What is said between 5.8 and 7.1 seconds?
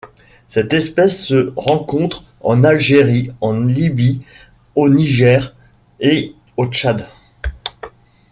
et au Tchad.